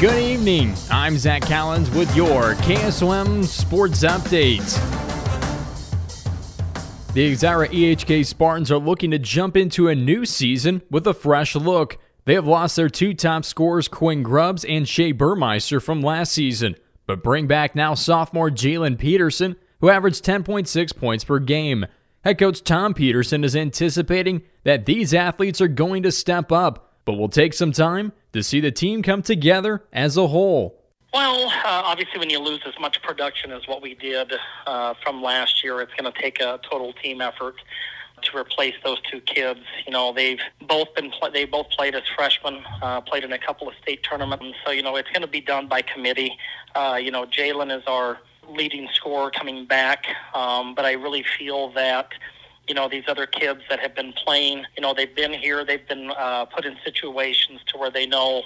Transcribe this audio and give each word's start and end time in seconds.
Good 0.00 0.22
evening. 0.22 0.76
I'm 0.92 1.18
Zach 1.18 1.42
Collins 1.42 1.90
with 1.90 2.14
your 2.14 2.54
KSOM 2.54 3.44
Sports 3.44 4.04
Update. 4.04 4.62
The 7.14 7.34
Exira 7.34 7.66
EHK 7.66 8.24
Spartans 8.24 8.70
are 8.70 8.78
looking 8.78 9.10
to 9.10 9.18
jump 9.18 9.56
into 9.56 9.88
a 9.88 9.96
new 9.96 10.24
season 10.24 10.82
with 10.88 11.04
a 11.08 11.12
fresh 11.12 11.56
look. 11.56 11.98
They 12.26 12.34
have 12.34 12.46
lost 12.46 12.76
their 12.76 12.88
two 12.88 13.12
top 13.12 13.44
scorers, 13.44 13.88
Quinn 13.88 14.22
Grubbs 14.22 14.64
and 14.64 14.88
Shea 14.88 15.10
Burmeister, 15.10 15.80
from 15.80 16.00
last 16.00 16.30
season, 16.30 16.76
but 17.08 17.24
bring 17.24 17.48
back 17.48 17.74
now 17.74 17.94
sophomore 17.94 18.50
Jalen 18.50 19.00
Peterson, 19.00 19.56
who 19.80 19.90
averaged 19.90 20.24
10.6 20.24 20.96
points 20.96 21.24
per 21.24 21.40
game. 21.40 21.86
Head 22.22 22.38
coach 22.38 22.62
Tom 22.62 22.94
Peterson 22.94 23.42
is 23.42 23.56
anticipating 23.56 24.42
that 24.62 24.86
these 24.86 25.12
athletes 25.12 25.60
are 25.60 25.66
going 25.66 26.04
to 26.04 26.12
step 26.12 26.52
up, 26.52 26.94
but 27.04 27.14
will 27.14 27.28
take 27.28 27.52
some 27.52 27.72
time 27.72 28.12
to 28.32 28.42
see 28.42 28.60
the 28.60 28.70
team 28.70 29.02
come 29.02 29.22
together 29.22 29.84
as 29.92 30.16
a 30.16 30.26
whole. 30.26 30.78
Well, 31.14 31.48
uh, 31.48 31.82
obviously, 31.84 32.18
when 32.18 32.28
you 32.28 32.38
lose 32.38 32.60
as 32.66 32.74
much 32.78 33.00
production 33.02 33.50
as 33.50 33.66
what 33.66 33.80
we 33.80 33.94
did 33.94 34.32
uh, 34.66 34.94
from 35.02 35.22
last 35.22 35.64
year, 35.64 35.80
it's 35.80 35.92
going 35.94 36.12
to 36.12 36.20
take 36.20 36.40
a 36.40 36.60
total 36.70 36.92
team 36.92 37.20
effort 37.20 37.56
to 38.22 38.36
replace 38.36 38.74
those 38.84 39.00
two 39.10 39.20
kids. 39.20 39.60
You 39.86 39.92
know, 39.92 40.12
they've 40.12 40.40
both 40.66 40.94
been 40.94 41.10
pl- 41.10 41.30
they 41.30 41.44
both 41.44 41.70
played 41.70 41.94
as 41.94 42.02
freshmen, 42.14 42.62
uh, 42.82 43.00
played 43.00 43.24
in 43.24 43.32
a 43.32 43.38
couple 43.38 43.68
of 43.68 43.74
state 43.80 44.02
tournaments, 44.02 44.58
so 44.64 44.72
you 44.72 44.82
know 44.82 44.96
it's 44.96 45.10
going 45.10 45.22
to 45.22 45.28
be 45.28 45.40
done 45.40 45.66
by 45.66 45.82
committee. 45.82 46.36
Uh, 46.74 46.98
you 47.00 47.10
know, 47.10 47.24
Jalen 47.24 47.76
is 47.76 47.84
our 47.86 48.18
leading 48.48 48.88
scorer 48.94 49.30
coming 49.30 49.66
back, 49.66 50.06
um, 50.34 50.74
but 50.74 50.84
I 50.84 50.92
really 50.92 51.24
feel 51.38 51.72
that 51.72 52.10
you 52.68 52.74
know 52.74 52.88
these 52.88 53.04
other 53.08 53.26
kids 53.26 53.60
that 53.70 53.80
have 53.80 53.94
been 53.94 54.12
playing 54.12 54.64
you 54.76 54.82
know 54.82 54.94
they've 54.94 55.14
been 55.14 55.32
here 55.32 55.64
they've 55.64 55.86
been 55.88 56.10
uh, 56.16 56.44
put 56.44 56.64
in 56.64 56.76
situations 56.84 57.60
to 57.68 57.78
where 57.78 57.90
they 57.90 58.06
know 58.06 58.42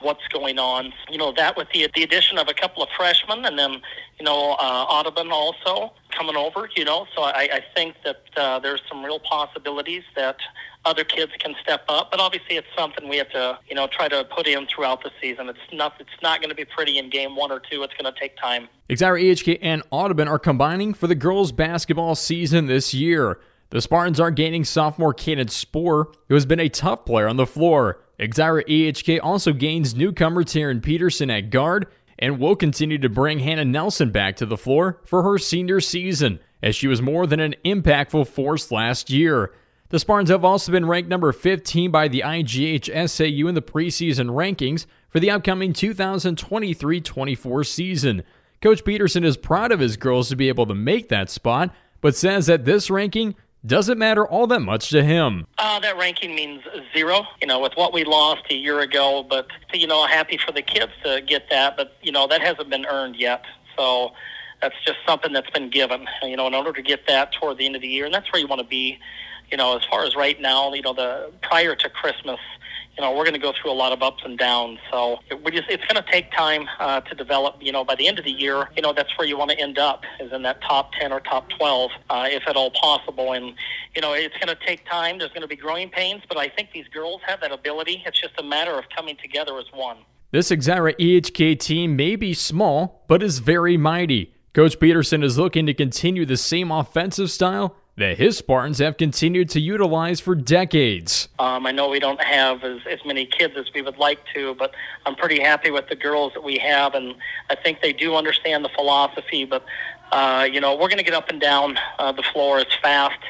what's 0.00 0.26
going 0.28 0.58
on. 0.58 0.92
You 1.10 1.18
know 1.18 1.32
that 1.32 1.56
with 1.56 1.68
the 1.72 1.88
the 1.94 2.02
addition 2.02 2.38
of 2.38 2.48
a 2.48 2.54
couple 2.54 2.82
of 2.82 2.88
freshmen 2.96 3.44
and 3.44 3.58
then 3.58 3.72
you 4.18 4.24
know 4.24 4.52
uh, 4.52 4.86
Audubon 4.88 5.30
also 5.32 5.92
coming 6.10 6.36
over 6.36 6.68
you 6.76 6.84
know 6.84 7.06
so 7.16 7.22
I, 7.22 7.48
I 7.52 7.64
think 7.74 7.96
that 8.04 8.22
uh, 8.36 8.58
there's 8.60 8.82
some 8.88 9.04
real 9.04 9.18
possibilities 9.18 10.04
that 10.14 10.36
other 10.84 11.02
kids 11.02 11.32
can 11.40 11.54
step 11.60 11.82
up 11.88 12.10
but 12.10 12.20
obviously 12.20 12.56
it's 12.56 12.68
something 12.76 13.08
we 13.08 13.16
have 13.16 13.30
to 13.30 13.58
you 13.68 13.74
know 13.74 13.88
try 13.88 14.08
to 14.08 14.24
put 14.24 14.46
in 14.46 14.66
throughout 14.66 15.02
the 15.02 15.10
season. 15.20 15.48
It's 15.48 15.58
not 15.72 15.94
it's 15.98 16.22
not 16.22 16.40
going 16.40 16.50
to 16.50 16.54
be 16.54 16.64
pretty 16.64 16.98
in 16.98 17.10
game 17.10 17.34
one 17.34 17.50
or 17.50 17.60
two. 17.60 17.82
It's 17.82 17.94
going 17.94 18.12
to 18.12 18.18
take 18.18 18.36
time. 18.36 18.68
Exira 18.90 19.20
EHK 19.22 19.58
and 19.62 19.82
Audubon 19.90 20.28
are 20.28 20.38
combining 20.38 20.92
for 20.94 21.06
the 21.06 21.14
girls 21.14 21.52
basketball 21.52 22.14
season 22.14 22.66
this 22.66 22.92
year 22.92 23.38
the 23.74 23.80
Spartans 23.80 24.20
are 24.20 24.30
gaining 24.30 24.62
sophomore 24.62 25.12
Kaden 25.12 25.50
Spoor, 25.50 26.12
who 26.28 26.34
has 26.34 26.46
been 26.46 26.60
a 26.60 26.68
tough 26.68 27.04
player 27.04 27.26
on 27.26 27.38
the 27.38 27.44
floor. 27.44 27.98
Exira 28.20 28.64
EHK 28.68 29.18
also 29.20 29.52
gains 29.52 29.96
newcomer 29.96 30.44
Taryn 30.44 30.80
Peterson 30.80 31.28
at 31.28 31.50
guard 31.50 31.88
and 32.16 32.38
will 32.38 32.54
continue 32.54 32.98
to 32.98 33.08
bring 33.08 33.40
Hannah 33.40 33.64
Nelson 33.64 34.12
back 34.12 34.36
to 34.36 34.46
the 34.46 34.56
floor 34.56 35.00
for 35.04 35.24
her 35.24 35.38
senior 35.38 35.80
season, 35.80 36.38
as 36.62 36.76
she 36.76 36.86
was 36.86 37.02
more 37.02 37.26
than 37.26 37.40
an 37.40 37.56
impactful 37.64 38.28
force 38.28 38.70
last 38.70 39.10
year. 39.10 39.52
The 39.88 39.98
Spartans 39.98 40.30
have 40.30 40.44
also 40.44 40.70
been 40.70 40.86
ranked 40.86 41.10
number 41.10 41.32
15 41.32 41.90
by 41.90 42.06
the 42.06 42.22
IGHSAU 42.24 43.48
in 43.48 43.56
the 43.56 43.60
preseason 43.60 44.30
rankings 44.30 44.86
for 45.08 45.18
the 45.18 45.32
upcoming 45.32 45.72
2023 45.72 47.00
24 47.00 47.64
season. 47.64 48.22
Coach 48.62 48.84
Peterson 48.84 49.24
is 49.24 49.36
proud 49.36 49.72
of 49.72 49.80
his 49.80 49.96
girls 49.96 50.28
to 50.28 50.36
be 50.36 50.46
able 50.46 50.66
to 50.66 50.76
make 50.76 51.08
that 51.08 51.28
spot, 51.28 51.74
but 52.00 52.14
says 52.14 52.46
that 52.46 52.64
this 52.66 52.88
ranking 52.88 53.34
doesn't 53.66 53.98
matter 53.98 54.26
all 54.26 54.46
that 54.48 54.60
much 54.60 54.90
to 54.90 55.02
him. 55.02 55.46
Uh, 55.58 55.80
that 55.80 55.96
ranking 55.96 56.34
means 56.34 56.62
zero, 56.94 57.26
you 57.40 57.46
know, 57.46 57.60
with 57.60 57.72
what 57.74 57.92
we 57.92 58.04
lost 58.04 58.42
a 58.50 58.54
year 58.54 58.80
ago. 58.80 59.24
But, 59.28 59.46
you 59.72 59.86
know, 59.86 60.06
happy 60.06 60.38
for 60.38 60.52
the 60.52 60.62
kids 60.62 60.92
to 61.04 61.20
get 61.20 61.48
that. 61.50 61.76
But, 61.76 61.96
you 62.02 62.12
know, 62.12 62.26
that 62.26 62.40
hasn't 62.40 62.70
been 62.70 62.86
earned 62.86 63.16
yet. 63.16 63.44
So 63.76 64.12
that's 64.60 64.76
just 64.86 64.98
something 65.06 65.32
that's 65.32 65.50
been 65.50 65.70
given, 65.70 66.06
you 66.22 66.36
know, 66.36 66.46
in 66.46 66.54
order 66.54 66.72
to 66.72 66.82
get 66.82 67.06
that 67.08 67.32
toward 67.32 67.58
the 67.58 67.66
end 67.66 67.76
of 67.76 67.82
the 67.82 67.88
year. 67.88 68.04
And 68.04 68.14
that's 68.14 68.32
where 68.32 68.40
you 68.40 68.46
want 68.48 68.60
to 68.60 68.68
be, 68.68 68.98
you 69.50 69.56
know, 69.56 69.76
as 69.76 69.84
far 69.84 70.04
as 70.04 70.14
right 70.14 70.40
now, 70.40 70.72
you 70.72 70.82
know, 70.82 70.94
the 70.94 71.32
prior 71.42 71.74
to 71.74 71.88
Christmas– 71.88 72.40
you 72.96 73.02
know, 73.02 73.10
we're 73.10 73.24
going 73.24 73.34
to 73.34 73.40
go 73.40 73.52
through 73.52 73.72
a 73.72 73.74
lot 73.74 73.92
of 73.92 74.02
ups 74.02 74.22
and 74.24 74.38
downs. 74.38 74.78
So 74.90 75.18
we 75.44 75.50
just, 75.50 75.68
it's 75.68 75.84
going 75.86 76.02
to 76.02 76.10
take 76.10 76.30
time 76.32 76.68
uh, 76.78 77.00
to 77.00 77.14
develop. 77.14 77.56
You 77.60 77.72
know, 77.72 77.84
by 77.84 77.94
the 77.94 78.06
end 78.06 78.18
of 78.18 78.24
the 78.24 78.30
year, 78.30 78.68
you 78.76 78.82
know, 78.82 78.92
that's 78.92 79.16
where 79.18 79.26
you 79.26 79.36
want 79.36 79.50
to 79.50 79.58
end 79.58 79.78
up 79.78 80.02
is 80.20 80.32
in 80.32 80.42
that 80.42 80.62
top 80.62 80.92
10 80.92 81.12
or 81.12 81.20
top 81.20 81.48
12, 81.50 81.90
uh, 82.10 82.26
if 82.30 82.46
at 82.46 82.56
all 82.56 82.70
possible. 82.70 83.32
And, 83.32 83.54
you 83.94 84.02
know, 84.02 84.12
it's 84.12 84.36
going 84.36 84.54
to 84.54 84.66
take 84.66 84.88
time. 84.88 85.18
There's 85.18 85.32
going 85.32 85.42
to 85.42 85.48
be 85.48 85.56
growing 85.56 85.90
pains, 85.90 86.22
but 86.28 86.38
I 86.38 86.48
think 86.48 86.70
these 86.72 86.86
girls 86.88 87.20
have 87.26 87.40
that 87.40 87.52
ability. 87.52 88.02
It's 88.06 88.20
just 88.20 88.34
a 88.38 88.44
matter 88.44 88.78
of 88.78 88.84
coming 88.94 89.16
together 89.20 89.58
as 89.58 89.66
one. 89.72 89.98
This 90.30 90.50
Exira 90.50 90.94
EHK 90.96 91.58
team 91.60 91.96
may 91.96 92.16
be 92.16 92.34
small, 92.34 93.04
but 93.08 93.22
is 93.22 93.38
very 93.38 93.76
mighty. 93.76 94.34
Coach 94.52 94.78
Peterson 94.78 95.22
is 95.22 95.36
looking 95.38 95.66
to 95.66 95.74
continue 95.74 96.24
the 96.24 96.36
same 96.36 96.70
offensive 96.70 97.30
style 97.30 97.76
that 97.96 98.18
his 98.18 98.36
Spartans 98.36 98.78
have 98.78 98.96
continued 98.96 99.48
to 99.50 99.60
utilize 99.60 100.20
for 100.20 100.34
decades. 100.34 101.28
Um, 101.38 101.66
I 101.66 101.70
know 101.70 101.88
we 101.88 102.00
don't 102.00 102.22
have 102.22 102.64
as, 102.64 102.80
as 102.90 102.98
many 103.04 103.24
kids 103.26 103.54
as 103.56 103.66
we 103.74 103.82
would 103.82 103.98
like 103.98 104.18
to, 104.34 104.54
but 104.54 104.74
I'm 105.06 105.14
pretty 105.14 105.40
happy 105.40 105.70
with 105.70 105.88
the 105.88 105.96
girls 105.96 106.32
that 106.34 106.42
we 106.42 106.58
have, 106.58 106.94
and 106.94 107.14
I 107.50 107.54
think 107.54 107.80
they 107.82 107.92
do 107.92 108.16
understand 108.16 108.64
the 108.64 108.70
philosophy. 108.70 109.44
But, 109.44 109.64
uh, 110.10 110.48
you 110.50 110.60
know, 110.60 110.72
we're 110.74 110.88
going 110.88 110.98
to 110.98 111.04
get 111.04 111.14
up 111.14 111.28
and 111.28 111.40
down 111.40 111.78
uh, 111.98 112.12
the 112.12 112.24
floor 112.32 112.58
as 112.58 112.66
fast 112.82 113.20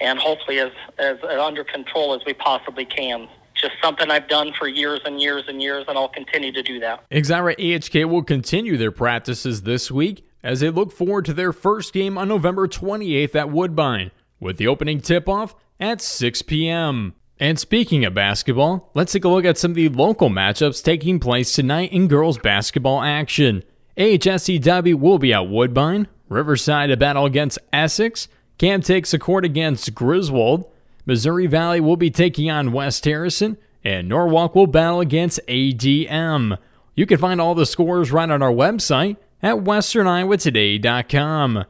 and 0.00 0.18
hopefully 0.18 0.58
as, 0.60 0.72
as 0.98 1.18
under 1.22 1.64
control 1.64 2.14
as 2.14 2.20
we 2.26 2.34
possibly 2.34 2.84
can 2.84 3.28
just 3.54 3.74
something 3.80 4.10
I've 4.10 4.28
done 4.28 4.52
for 4.58 4.66
years 4.66 5.00
and 5.04 5.20
years 5.22 5.44
and 5.46 5.62
years, 5.62 5.84
and 5.88 5.96
I'll 5.96 6.08
continue 6.08 6.52
to 6.52 6.62
do 6.62 6.80
that. 6.80 7.08
Exira 7.10 7.56
EHK 7.56 8.04
will 8.08 8.24
continue 8.24 8.76
their 8.76 8.90
practices 8.90 9.62
this 9.62 9.90
week 9.90 10.26
as 10.44 10.60
they 10.60 10.68
look 10.68 10.92
forward 10.92 11.24
to 11.24 11.32
their 11.32 11.52
first 11.52 11.94
game 11.94 12.18
on 12.18 12.28
November 12.28 12.68
28th 12.68 13.34
at 13.34 13.50
Woodbine, 13.50 14.10
with 14.38 14.58
the 14.58 14.68
opening 14.68 15.00
tip 15.00 15.26
off 15.26 15.54
at 15.80 16.02
6 16.02 16.42
p.m. 16.42 17.14
And 17.40 17.58
speaking 17.58 18.04
of 18.04 18.14
basketball, 18.14 18.90
let's 18.94 19.12
take 19.12 19.24
a 19.24 19.28
look 19.28 19.46
at 19.46 19.56
some 19.56 19.72
of 19.72 19.76
the 19.76 19.88
local 19.88 20.28
matchups 20.28 20.84
taking 20.84 21.18
place 21.18 21.52
tonight 21.52 21.92
in 21.92 22.08
girls 22.08 22.38
basketball 22.38 23.02
action. 23.02 23.64
AHSTW 23.96 24.96
will 24.96 25.18
be 25.18 25.32
at 25.32 25.48
Woodbine, 25.48 26.08
Riverside 26.28 26.90
to 26.90 26.96
battle 26.96 27.24
against 27.24 27.58
Essex, 27.72 28.28
Cam 28.58 28.82
takes 28.82 29.14
a 29.14 29.18
court 29.18 29.44
against 29.44 29.94
Griswold, 29.94 30.70
Missouri 31.06 31.46
Valley 31.46 31.80
will 31.80 31.96
be 31.96 32.10
taking 32.10 32.50
on 32.50 32.72
West 32.72 33.04
Harrison, 33.04 33.56
and 33.82 34.08
Norwalk 34.08 34.54
will 34.54 34.66
battle 34.66 35.00
against 35.00 35.40
ADM. 35.48 36.58
You 36.94 37.06
can 37.06 37.18
find 37.18 37.40
all 37.40 37.54
the 37.54 37.66
scores 37.66 38.12
right 38.12 38.30
on 38.30 38.42
our 38.42 38.52
website 38.52 39.16
at 39.44 39.58
westerniowatoday.com. 39.58 41.64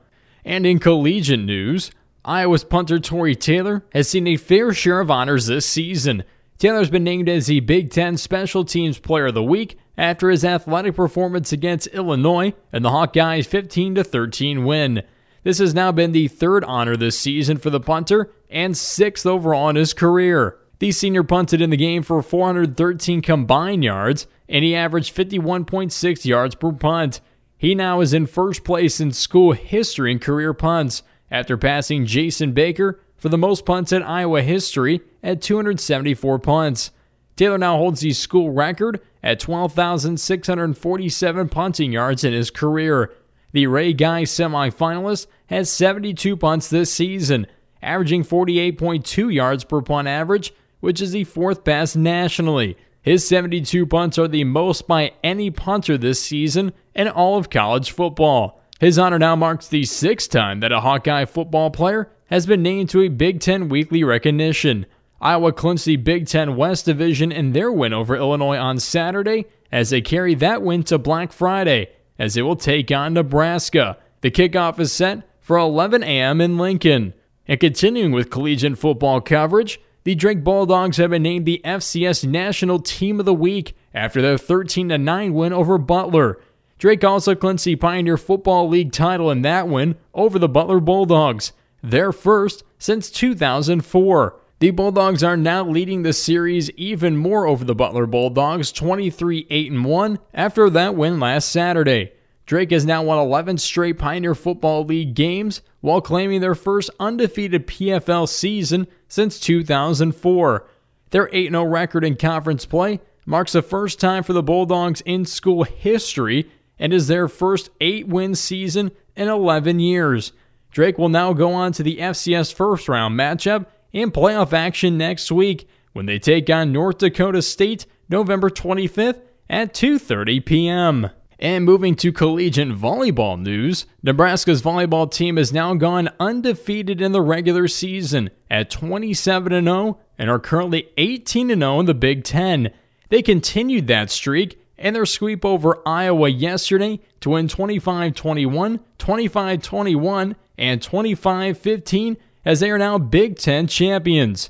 And 0.45 0.65
in 0.65 0.79
collegiate 0.79 1.41
news, 1.41 1.91
Iowa's 2.25 2.65
punter 2.65 3.01
Tory 3.01 3.35
Taylor 3.35 3.85
has 3.93 4.09
seen 4.09 4.29
a 4.29 4.37
fair 4.37 4.73
share 4.73 5.01
of 5.01 5.11
honors 5.11 5.47
this 5.47 5.67
season. 5.67 6.23
Taylor's 6.57 6.89
been 6.89 7.03
named 7.03 7.29
as 7.29 7.49
the 7.49 7.59
Big 7.61 7.91
Ten 7.91 8.17
Special 8.17 8.65
Teams 8.65 9.01
Player 9.01 9.27
of 9.27 9.35
the 9.35 9.43
Week 9.43 9.77
after 9.99 10.31
his 10.31 10.45
athletic 10.45 10.95
performance 10.95 11.51
against 11.53 11.89
Illinois 11.89 12.55
and 12.73 12.85
the 12.85 12.91
Hawkeyes' 12.91 13.47
15 13.47 13.97
13 13.97 14.65
win. 14.65 15.03
This 15.43 15.59
has 15.59 15.75
now 15.75 15.91
been 15.91 16.13
the 16.13 16.29
third 16.29 16.63
honor 16.65 16.97
this 16.97 17.19
season 17.19 17.57
for 17.59 17.71
the 17.71 17.81
punter 17.81 18.31
and 18.49 18.77
sixth 18.77 19.27
overall 19.27 19.69
in 19.69 19.75
his 19.77 19.93
career. 19.93 20.57
The 20.79 20.93
senior 20.93 21.25
punted 21.25 21.61
in 21.61 21.71
the 21.71 21.77
game 21.77 22.05
for 22.05 22.23
413 22.23 23.21
combined 23.21 23.83
yards, 23.83 24.29
and 24.49 24.63
he 24.65 24.77
averaged 24.77 25.15
51.6 25.15 26.25
yards 26.25 26.55
per 26.55 26.73
punt. 26.73 27.21
He 27.57 27.75
now 27.75 28.01
is 28.01 28.13
in 28.13 28.27
first 28.27 28.65
place 28.65 29.01
in 29.01 29.13
school 29.13 29.53
history 29.53 30.13
in 30.13 30.19
career 30.19 30.53
punts 30.53 31.03
after 31.31 31.57
passing 31.57 32.07
Jason 32.07 32.53
Baker 32.53 33.01
for 33.17 33.29
the 33.29 33.39
most 33.39 33.65
punts 33.65 33.93
in 33.93 34.03
Iowa 34.03 34.43
history 34.43 35.01
at 35.23 35.41
274 35.41 36.39
punts. 36.41 36.91
Taylor 37.37 37.59
now 37.59 37.77
holds 37.77 38.01
the 38.01 38.13
school 38.13 38.51
record 38.51 39.01
at 39.23 39.41
12,647 39.41 41.49
punting 41.49 41.93
yards 41.93 42.23
in 42.23 42.33
his 42.33 42.51
career. 42.51 43.13
The 43.53 43.67
Ray 43.67 43.93
Guy 43.93 44.25
semifinalist 44.25 45.27
has 45.47 45.71
72 45.71 46.37
punts 46.37 46.69
this 46.69 46.93
season, 46.93 47.47
averaging 47.83 48.25
48.2 48.25 49.33
yards 49.33 49.65
per 49.65 49.81
punt 49.81 50.07
average, 50.07 50.53
which 50.81 51.01
is 51.01 51.13
the 51.13 51.25
fourth 51.25 51.65
best 51.65 51.97
nationally. 51.97 52.77
His 53.05 53.29
72 53.29 53.85
punts 53.85 54.19
are 54.19 54.27
the 54.27 54.45
most 54.45 54.89
by 54.89 55.13
any 55.23 55.51
punter 55.51 55.99
this 55.99 56.23
season 56.23 56.73
in 56.95 57.07
all 57.07 57.37
of 57.37 57.51
college 57.51 57.91
football. 57.91 58.63
His 58.81 58.99
honor 58.99 59.19
now 59.19 59.37
marks 59.37 59.69
the 59.69 59.85
sixth 59.85 60.31
time 60.31 60.61
that 60.61 60.73
a 60.73 60.81
Hawkeye 60.81 61.27
football 61.27 61.71
player 61.71 62.11
has 62.31 62.47
been 62.47 62.63
named 62.63 62.89
to 62.89 63.03
a 63.03 63.09
Big 63.09 63.41
Ten 63.41 63.69
weekly 63.69 64.03
recognition. 64.05 64.87
Iowa 65.21 65.53
clinched 65.53 65.85
the 65.85 65.97
Big 65.97 66.27
Ten 66.27 66.57
West 66.57 66.87
Division 66.87 67.31
in 67.31 67.53
their 67.53 67.71
win 67.71 67.93
over 67.93 68.17
Illinois 68.17 68.57
on 68.57 68.79
Saturday 68.79 69.45
as 69.71 69.91
they 69.91 70.01
carry 70.01 70.35
that 70.37 70.63
win 70.63 70.83
to 70.85 70.97
Black 70.97 71.31
Friday 71.31 71.91
as 72.19 72.33
they 72.33 72.43
will 72.43 72.57
take 72.57 72.91
on 72.91 73.13
Nebraska. 73.13 73.99
The 74.23 74.31
kickoff 74.31 74.81
is 74.81 74.95
set 74.95 75.29
for 75.41 75.59
11 75.59 76.03
a.m. 76.03 76.41
in 76.41 76.57
Lincoln. 76.57 77.13
And 77.47 77.61
continuing 77.61 78.13
with 78.13 78.31
collegiate 78.31 78.79
football 78.79 79.21
coverage, 79.21 79.79
the 80.05 80.15
Drake 80.15 80.45
Bulldogs 80.45 80.99
have 80.99 81.11
been 81.11 81.23
named 81.23 81.47
the 81.47 81.63
FCS 81.65 82.29
National 82.29 82.79
Team 82.79 83.19
of 83.19 83.27
the 83.27 83.33
Week 83.33 83.75
after 83.95 84.21
their 84.21 84.37
13 84.37 84.89
9 84.89 85.35
win 85.35 85.53
over 85.53 85.79
Butler. 85.79 86.39
Drake 86.79 87.03
also 87.03 87.35
clinched 87.35 87.65
the 87.65 87.77
Pioneer 87.77 88.19
Football 88.19 88.69
League 88.69 88.93
title 88.93 89.31
in 89.31 89.41
that 89.43 89.67
win 89.67 89.97
over 90.13 90.39
the 90.39 90.49
Butler 90.49 90.81
Bulldogs, 90.81 91.53
their 91.83 92.13
first 92.13 92.65
since 92.79 93.11
2004. 93.11 94.39
The 94.59 94.71
Bulldogs 94.71 95.25
are 95.25 95.39
now 95.39 95.65
leading 95.65 96.03
the 96.03 96.13
series 96.13 96.71
even 96.73 97.17
more 97.17 97.47
over 97.47 97.65
the 97.65 97.75
Butler 97.75 98.07
Bulldogs, 98.07 98.73
23 98.73 99.47
8 99.49 99.73
1 99.83 100.19
after 100.35 100.69
that 100.69 100.95
win 100.95 101.19
last 101.19 101.49
Saturday. 101.49 102.13
Drake 102.45 102.73
has 102.73 102.85
now 102.85 103.03
won 103.03 103.19
11 103.19 103.57
straight 103.57 103.99
Pioneer 103.99 104.35
Football 104.35 104.85
League 104.85 105.15
games 105.15 105.63
while 105.85 106.01
claiming 106.01 106.41
their 106.41 106.55
first 106.55 106.89
undefeated 106.99 107.67
PFL 107.67 108.27
season 108.27 108.87
since 109.07 109.39
2004. 109.39 110.67
Their 111.11 111.29
8 111.31 111.51
0 111.51 111.65
record 111.65 112.05
in 112.05 112.17
conference 112.17 112.65
play 112.65 113.03
marks 113.27 113.53
the 113.53 113.61
first 113.61 114.01
time 114.01 114.23
for 114.23 114.33
the 114.33 114.43
Bulldogs 114.43 115.03
in 115.03 115.27
school 115.27 115.65
history 115.65 116.51
and 116.79 116.95
is 116.95 117.07
their 117.07 117.29
first 117.29 117.69
8 117.83 118.09
win 118.09 118.35
season 118.35 118.93
in 119.15 119.29
11 119.29 119.79
years. 119.79 120.33
Drake 120.71 120.97
will 120.97 121.11
now 121.11 121.35
go 121.35 121.53
on 121.53 121.73
to 121.73 121.83
the 121.83 121.99
FCS 121.99 122.55
first 122.55 122.89
round 122.89 123.21
matchup 123.21 123.67
in 123.93 124.11
playoff 124.11 124.55
action 124.55 124.97
next 124.97 125.31
week 125.31 125.69
when 125.93 126.07
they 126.07 126.19
take 126.19 126.49
on 126.49 126.73
North 126.73 126.97
Dakota 126.97 127.43
State 127.43 127.85
November 128.09 128.49
25th 128.49 129.21
at 129.51 129.75
2:30 129.75 130.47
p.m. 130.47 131.11
And 131.45 131.67
moving 131.67 131.95
to 131.97 132.11
collegiate 132.11 132.71
volleyball 132.71 133.39
news, 133.39 133.85
Nebraska's 134.03 134.63
volleyball 134.63 135.13
team 135.13 135.37
has 135.37 135.53
now 135.53 135.75
gone 135.75 136.09
undefeated 136.19 137.03
in 137.03 137.13
the 137.13 137.21
regular 137.21 137.69
season 137.69 138.31
at 138.51 138.71
27 138.71 139.51
0 139.51 139.99
and 140.17 140.31
are 140.31 140.39
currently 140.39 140.89
18 140.97 141.49
0 141.49 141.81
in 141.81 141.85
the 141.85 141.93
Big 141.93 142.25
10. 142.25 142.73
They 143.11 143.21
continued 143.21 143.89
that 143.89 144.11
streak 144.11 144.59
and 144.79 144.97
their 144.97 145.05
sweep 145.05 145.45
over 145.45 145.87
Iowa 145.87 146.31
yesterday 146.31 147.01
to 147.21 147.29
win 147.29 147.49
25 147.49 148.15
21, 148.15 148.81
25 148.97 149.63
21, 149.63 150.37
and 150.57 150.81
25 150.81 151.59
15 151.59 152.17
as 152.47 152.61
they 152.61 152.71
are 152.71 152.79
now 152.79 152.97
Big 152.97 153.37
Ten 153.37 153.67
champions. 153.67 154.49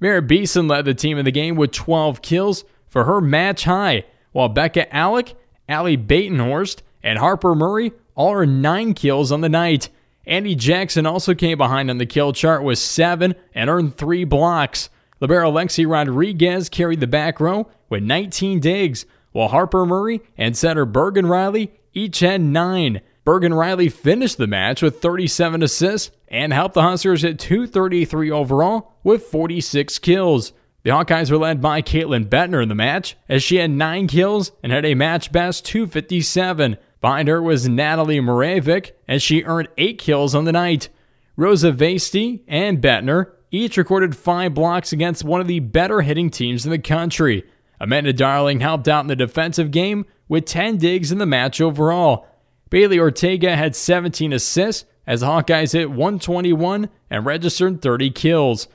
Merritt 0.00 0.26
Beason 0.26 0.66
led 0.66 0.84
the 0.84 0.94
team 0.94 1.16
in 1.16 1.26
the 1.26 1.30
game 1.30 1.54
with 1.54 1.70
12 1.70 2.22
kills 2.22 2.64
for 2.88 3.04
her 3.04 3.20
match 3.20 3.62
high, 3.62 4.04
while 4.32 4.52
Bekka 4.52 4.90
Allick, 4.90 5.34
Ally 5.68 5.96
Batenhorst, 5.96 6.82
and 7.02 7.18
Harper 7.18 7.54
Murray 7.54 7.92
all 8.14 8.32
are 8.32 8.46
9 8.46 8.94
kills 8.94 9.32
on 9.32 9.40
the 9.40 9.48
night. 9.48 9.88
Andi 10.26 10.56
Jackson 10.56 11.06
also 11.06 11.34
came 11.34 11.58
behind 11.58 11.90
on 11.90 11.98
the 11.98 12.06
kill 12.06 12.32
chart 12.32 12.62
with 12.62 12.78
7 12.78 13.34
and 13.54 13.70
earned 13.70 13.96
3 13.96 14.24
blocks. 14.24 14.88
Libero 15.20 15.50
Lexi 15.50 15.86
Rodriguez 15.88 16.68
carried 16.68 17.00
the 17.00 17.06
back 17.06 17.40
row 17.40 17.68
with 17.88 18.02
19 18.02 18.60
digs, 18.60 19.06
while 19.32 19.48
Harper 19.48 19.84
Murray 19.84 20.22
and 20.36 20.56
center 20.56 20.84
Bergen 20.84 21.26
Reilly 21.26 21.72
each 21.92 22.20
had 22.20 22.40
9. 22.40 23.00
Bergen 23.24 23.54
Reilly 23.54 23.88
finished 23.88 24.36
the 24.36 24.46
match 24.46 24.82
with 24.82 25.00
37 25.00 25.62
assists 25.62 26.10
and 26.28 26.52
helped 26.52 26.74
the 26.74 26.82
Huskers 26.82 27.22
hit 27.22 27.38
233 27.38 28.30
overall 28.30 28.92
with 29.02 29.24
46 29.24 29.98
kills. 30.00 30.52
The 30.84 30.90
Hawkeyes 30.90 31.30
were 31.30 31.38
led 31.38 31.62
by 31.62 31.80
Caitlin 31.80 32.28
Bettner 32.28 32.62
in 32.62 32.68
the 32.68 32.74
match, 32.74 33.16
as 33.26 33.42
she 33.42 33.56
had 33.56 33.70
9 33.70 34.06
kills 34.06 34.52
and 34.62 34.70
had 34.70 34.84
a 34.84 34.94
match 34.94 35.32
best 35.32 35.64
257. 35.64 36.76
Behind 37.00 37.26
her 37.26 37.42
was 37.42 37.66
Natalie 37.66 38.20
Moravik, 38.20 38.92
as 39.08 39.22
she 39.22 39.44
earned 39.44 39.68
8 39.78 39.98
kills 39.98 40.34
on 40.34 40.44
the 40.44 40.52
night. 40.52 40.90
Rosa 41.36 41.72
Vasty 41.72 42.44
and 42.46 42.82
Bettner 42.82 43.32
each 43.50 43.78
recorded 43.78 44.14
5 44.14 44.52
blocks 44.52 44.92
against 44.92 45.24
one 45.24 45.40
of 45.40 45.46
the 45.46 45.60
better 45.60 46.02
hitting 46.02 46.28
teams 46.28 46.66
in 46.66 46.70
the 46.70 46.78
country. 46.78 47.44
Amanda 47.80 48.12
Darling 48.12 48.60
helped 48.60 48.86
out 48.86 49.00
in 49.00 49.06
the 49.06 49.16
defensive 49.16 49.70
game 49.70 50.04
with 50.28 50.44
10 50.44 50.76
digs 50.76 51.10
in 51.10 51.16
the 51.16 51.24
match 51.24 51.62
overall. 51.62 52.26
Bailey 52.68 52.98
Ortega 52.98 53.56
had 53.56 53.74
17 53.74 54.34
assists 54.34 54.84
as 55.06 55.20
the 55.20 55.26
Hawkeyes 55.26 55.72
hit 55.72 55.90
121 55.90 56.90
and 57.08 57.24
registered 57.24 57.80
30 57.80 58.10
kills. 58.10 58.68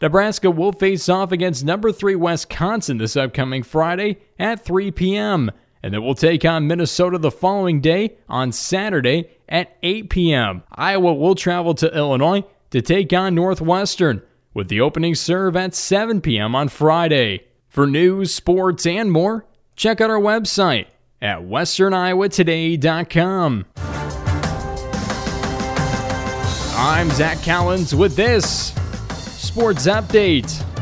Nebraska 0.00 0.50
will 0.50 0.72
face 0.72 1.08
off 1.08 1.30
against 1.32 1.64
number 1.64 1.90
3 1.90 2.14
Wisconsin 2.16 2.98
this 2.98 3.16
upcoming 3.16 3.62
Friday 3.62 4.18
at 4.38 4.62
3 4.64 4.90
p.m. 4.90 5.50
And 5.82 5.94
then 5.94 6.04
we'll 6.04 6.14
take 6.14 6.44
on 6.44 6.66
Minnesota 6.66 7.16
the 7.18 7.30
following 7.30 7.80
day 7.80 8.18
on 8.28 8.52
Saturday 8.52 9.30
at 9.48 9.76
8 9.82 10.10
p.m. 10.10 10.62
Iowa 10.72 11.14
will 11.14 11.34
travel 11.34 11.72
to 11.74 11.96
Illinois 11.96 12.44
to 12.70 12.82
take 12.82 13.10
on 13.12 13.34
Northwestern 13.34 14.22
with 14.52 14.68
the 14.68 14.80
opening 14.80 15.14
serve 15.14 15.56
at 15.56 15.74
7 15.74 16.20
p.m. 16.20 16.54
on 16.54 16.68
Friday. 16.68 17.46
For 17.68 17.86
news, 17.86 18.34
sports, 18.34 18.84
and 18.86 19.12
more, 19.12 19.46
check 19.76 20.00
out 20.00 20.10
our 20.10 20.18
website 20.18 20.86
at 21.22 21.40
westerniowatoday.com. 21.40 23.66
I'm 26.78 27.10
Zach 27.10 27.42
Collins 27.42 27.94
with 27.94 28.16
this 28.16 28.74
Sports 29.56 29.86
Update. 29.86 30.75